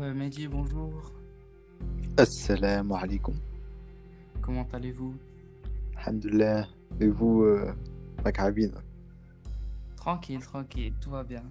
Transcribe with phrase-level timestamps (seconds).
[0.00, 1.12] Mehdi, bonjour.
[2.16, 3.34] Assalamu alaikum.
[4.40, 5.14] Comment allez-vous?
[5.96, 6.66] Alhamdulillah.
[7.00, 7.72] Et vous, euh,
[8.24, 8.72] Macabine
[9.96, 11.42] Tranquille, tranquille, tout va bien.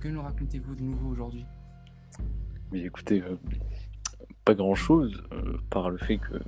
[0.00, 1.46] Que nous racontez-vous de nouveau aujourd'hui?
[2.72, 3.36] Mais écoutez, euh,
[4.44, 6.38] pas grand-chose, euh, par le fait que,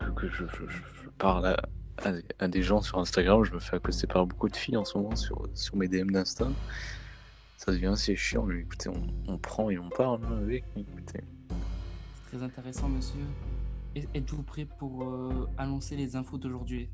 [0.00, 1.56] que, que je, je- je- je parle à,
[2.04, 4.84] à- à des gens sur Instagram, je me fais accoster par beaucoup de filles en
[4.84, 6.48] ce moment sur, sur mes DM d'Insta.
[7.56, 10.64] Ça devient assez chiant, mais écoutez, on, on prend et on parle hein, avec.
[10.76, 11.20] Écoutez.
[12.28, 13.24] Très intéressant, monsieur.
[13.94, 16.90] Êtes-vous prêt pour euh, annoncer les infos d'aujourd'hui?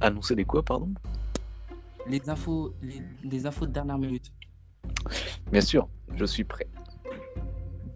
[0.00, 0.92] Annoncer des quoi, pardon?
[2.06, 4.32] Les infos, les, les infos de dernière minute.
[5.50, 6.68] Bien sûr, je suis prêt.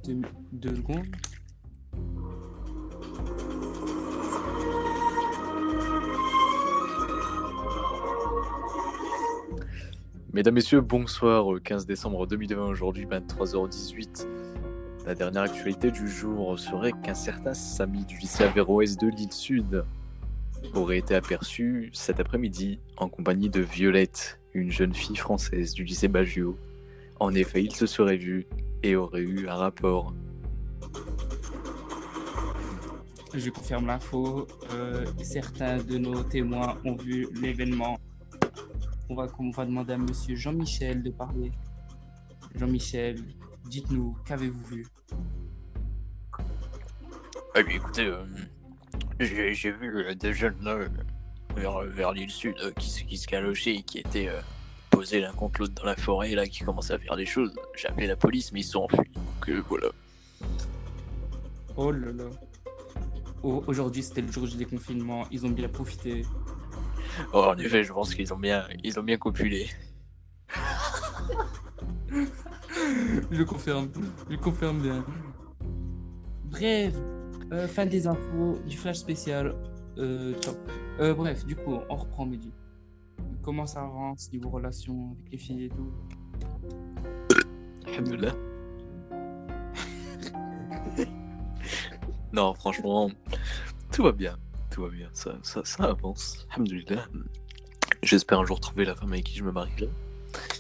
[0.05, 1.07] Deux, deux secondes.
[10.35, 11.52] Mesdames, Messieurs, bonsoir.
[11.52, 14.27] euh, 15 décembre 2020, aujourd'hui 23h18.
[15.05, 19.85] La dernière actualité du jour serait qu'un certain Samy du lycée Averroès de l'île Sud
[20.73, 26.09] aurait été aperçu cet après-midi en compagnie de Violette, une jeune fille française du lycée
[26.09, 26.57] Baggio.
[27.21, 28.47] En effet, ils se seraient vus
[28.83, 30.15] et auraient eu un rapport.
[33.35, 34.47] Je confirme l'info.
[34.73, 37.99] Euh, certains de nos témoins ont vu l'événement.
[39.13, 41.52] On va, demander à monsieur Jean-Michel de parler.
[42.55, 43.23] Jean-Michel,
[43.66, 44.87] dites-nous, qu'avez-vous vu?
[47.54, 48.24] Eh bien, écoutez, euh,
[49.21, 50.88] j'ai j'ai vu euh, des jeunes euh,
[51.54, 54.30] vers, vers l'île sud qui, se- qui se calochaient et qui étaient
[54.88, 57.52] posés l'un contre l'autre dans la forêt là, qui commençaient à faire des choses.
[57.76, 59.10] J'ai appelé la police, mais ils sont enfuis.
[59.15, 59.88] Donc voilà.
[61.76, 62.24] Oh là là.
[63.43, 65.26] Au- Aujourd'hui, c'était le jour du déconfinement.
[65.31, 66.25] Ils ont bien profité.
[67.32, 69.69] Oh, en effet, je pense qu'ils ont bien, ils ont bien copulé.
[73.31, 73.88] Je confirme.
[74.28, 75.04] Je confirme bien.
[76.44, 76.94] Bref,
[77.53, 79.54] euh, fin des infos du flash spécial.
[79.98, 80.56] Euh, top.
[81.00, 82.53] Euh, bref, du coup, on reprend Mehdi.
[83.42, 85.92] Comment ça avance niveau relation avec les filles et tout?
[87.86, 88.34] Alhamdoulilah.
[92.32, 93.10] non, franchement,
[93.91, 94.36] tout va bien.
[94.72, 95.09] Tout va bien.
[95.12, 96.47] Ça, ça, ça avance.
[96.50, 97.06] Alhamdoulilah.
[98.03, 99.88] J'espère un jour trouver la femme avec qui je me marierai.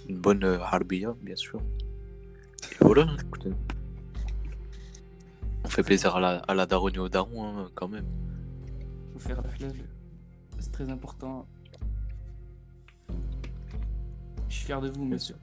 [0.08, 1.60] Une bonne euh, harbiya, bien sûr.
[2.72, 3.50] Et voilà, hein, écoutez.
[5.64, 8.06] On fait plaisir à la, à la daronne et au daron, hein, quand même.
[9.14, 9.48] Faut faire la.
[10.58, 11.46] C'est très important.
[14.48, 15.36] Je suis fier de vous, monsieur.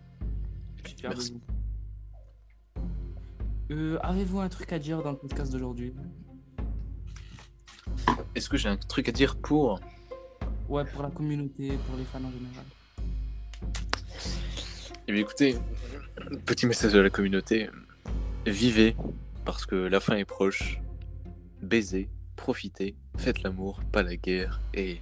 [0.84, 1.34] Je suis fier Merci.
[1.34, 2.84] de vous.
[3.72, 5.94] Euh, Avez-vous un truc à dire dans le podcast d'aujourd'hui?
[8.36, 9.80] Est-ce que j'ai un truc à dire pour.
[10.68, 12.66] Ouais, pour la communauté, pour les fans en général.
[15.08, 15.56] Eh bien, écoutez,
[16.46, 17.70] petit message à la communauté.
[18.46, 18.96] Vivez,
[19.46, 20.80] parce que la fin est proche.
[21.62, 25.02] Baisez, profitez, faites l'amour, pas la guerre, et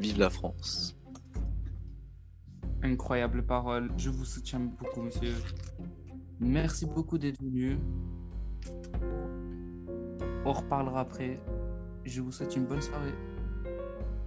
[0.00, 0.96] vive la France.
[2.82, 3.90] Incroyable parole.
[3.96, 5.34] Je vous soutiens beaucoup, monsieur.
[6.40, 7.78] Merci beaucoup d'être venu.
[10.44, 11.38] On reparlera après.
[12.04, 13.14] Je vous souhaite une bonne soirée.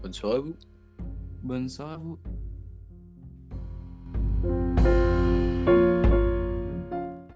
[0.02, 0.56] Bonne soirée à vous.
[1.44, 2.18] Bonne soirée à vous.